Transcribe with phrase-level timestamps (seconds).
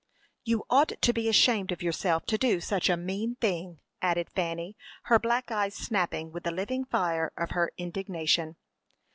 [0.43, 4.75] "You ought to be ashamed of yourself to do such a mean thing!" added Fanny,
[5.03, 8.55] her black eyes snapping with the living fire of her indignation.